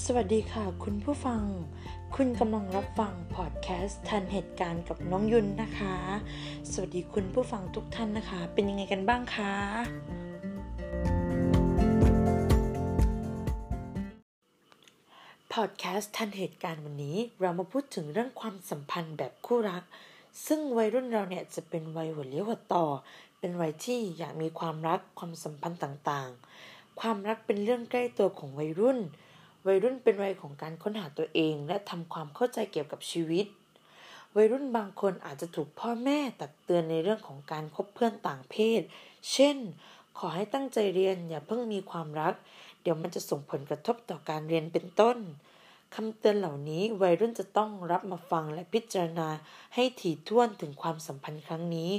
[0.00, 1.42] สวัสดีค่ะ คุณผู้ฟัง
[2.16, 5.96] คุณกำลังรับฟังพอดแคสต์ทันเหตุการณ์กับน้องยุนนะคะ
[6.72, 9.54] สวัสดีคุณผู้ฟังทุกท่านนะคะ เป็นยังไงกันบ้างคะ
[15.52, 19.82] พอดแคสต์ทันเหตุการณ์วันนี้เรามาพูดถึงเรื่องความสัมพันธ์แบบคู่รัก
[20.46, 22.86] ซึ่งวัยรุ่นเราเนี่ยจะเป็นวัยหัวเลี้ยวหัวต่อ
[23.40, 29.00] เป็นวัยที่อยากมีความรักความสัมพันธ์ต่างๆ ความรักเป็นเรื่องใกล้ตัวของวัยรุ่น
[29.66, 33.46] วัยรุ่นเป็นวัยของการค้นหาตัวเอง และทำความเข้าใจเกี่ยวกับชีวิต
[34.36, 38.82] วัยรุ่นบางคนอาจจะถูกพ่อแม่ตักเตือนในเรื่องของการคบเพื่อนต่างเพศ
[39.32, 39.56] เช่น
[40.18, 42.34] ขอให้ตั้งใจเรียนอย่าเพิ่งมีความรัก
[42.82, 45.18] เดี๋ยวมันจะส่งผลกระทบต่อการเรียนเป็นต้น
[45.94, 49.28] คำเตือนเหล่านี้วัยรุ่นจะต้องรับมาฟังและพิจารณา
[49.74, 51.90] ให้ถี่ถ้วนถึงความสัมพันธ์ครั้งนี้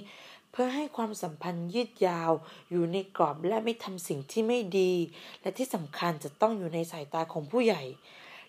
[0.54, 2.32] เพื่อให้ความสัมพันธ์ยืดยาว
[2.72, 4.94] อยู่ในกรอบและไม่ทำสิ่งที่ไม่ดี
[5.42, 7.84] และที่สำคัญจะต้องอยู่ในสายตาของผู้ใหญ่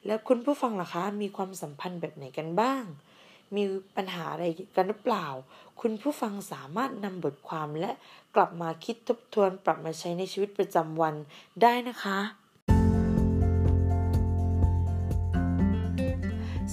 [0.07, 2.85] แล้วคุณผู้ฟังล่ะคะ มีความสัมพันธ์แบบไหนกันบ้าง
[3.57, 3.63] มี
[3.97, 4.45] ปัญหาอะไร
[4.77, 5.27] กันหรือเปล่า
[5.81, 7.91] คุณผู้ฟังสามารถนำบทความและ
[8.35, 11.15] กลับมาคิดทบทวนปรับมาใช้ในชีวิตประจำวัน
[11.63, 12.44] ได้นะคะ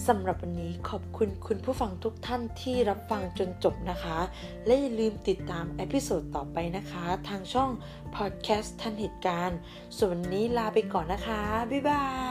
[0.08, 4.20] สำหรับวันนี้ขอบคุณคุณผู้ฟังทุกท่านที่รับฟังจนจบนะคะ
[4.66, 7.70] และอย่าลืมติดตาม episode ต่อไปนะคะ ทางช่อง
[8.16, 9.60] Podcast ทันเหตุการณ์
[9.98, 12.31] ส่วนวันนี้ลาไปก่อนนะคะ บ๊ายบาย